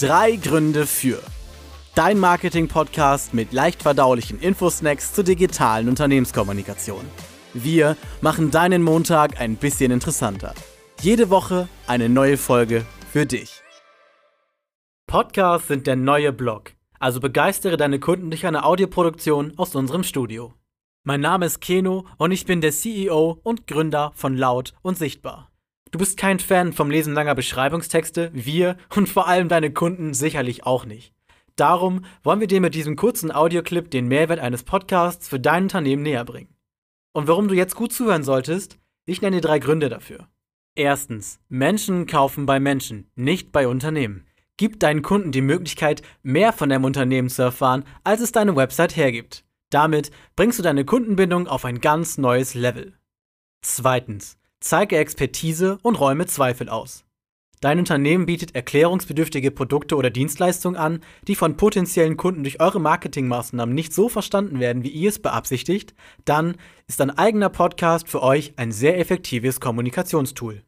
[0.00, 1.20] Drei Gründe für.
[1.96, 7.04] Dein Marketing-Podcast mit leicht verdaulichen Infosnacks zur digitalen Unternehmenskommunikation.
[7.52, 10.54] Wir machen deinen Montag ein bisschen interessanter.
[11.00, 13.60] Jede Woche eine neue Folge für dich.
[15.08, 20.54] Podcasts sind der neue Blog, also begeistere deine Kunden durch eine Audioproduktion aus unserem Studio.
[21.02, 25.50] Mein Name ist Keno und ich bin der CEO und Gründer von Laut und Sichtbar.
[25.90, 30.66] Du bist kein Fan vom Lesen langer Beschreibungstexte, wir und vor allem deine Kunden sicherlich
[30.66, 31.14] auch nicht.
[31.56, 36.02] Darum wollen wir dir mit diesem kurzen Audioclip den Mehrwert eines Podcasts für dein Unternehmen
[36.02, 36.54] näher bringen.
[37.12, 40.28] Und warum du jetzt gut zuhören solltest, ich nenne dir drei Gründe dafür.
[40.76, 44.26] Erstens, Menschen kaufen bei Menschen, nicht bei Unternehmen.
[44.56, 48.96] Gib deinen Kunden die Möglichkeit, mehr von deinem Unternehmen zu erfahren, als es deine Website
[48.96, 49.44] hergibt.
[49.70, 52.94] Damit bringst du deine Kundenbindung auf ein ganz neues Level.
[53.62, 57.04] Zweitens, Zeige Expertise und räume Zweifel aus.
[57.60, 63.74] Dein Unternehmen bietet erklärungsbedürftige Produkte oder Dienstleistungen an, die von potenziellen Kunden durch eure Marketingmaßnahmen
[63.74, 66.56] nicht so verstanden werden, wie ihr es beabsichtigt, dann
[66.86, 70.62] ist ein eigener Podcast für euch ein sehr effektives Kommunikationstool.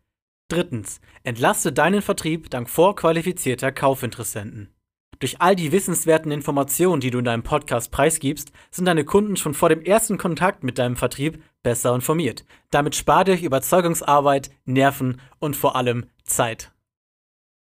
[0.48, 4.74] Drittens, entlaste deinen Vertrieb dank vorqualifizierter Kaufinteressenten.
[5.20, 9.52] Durch all die wissenswerten Informationen, die du in deinem Podcast preisgibst, sind deine Kunden schon
[9.52, 12.46] vor dem ersten Kontakt mit deinem Vertrieb besser informiert.
[12.70, 16.72] Damit spart ihr euch Überzeugungsarbeit, Nerven und vor allem Zeit.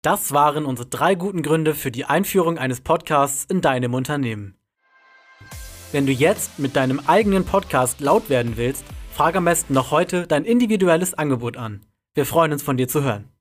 [0.02, 4.58] Das waren unsere drei guten Gründe für die Einführung eines Podcasts in deinem Unternehmen.
[5.92, 10.26] Wenn du jetzt mit deinem eigenen Podcast laut werden willst, frage am besten noch heute
[10.26, 11.86] dein individuelles Angebot an.
[12.14, 13.33] Wir freuen uns von dir zu hören.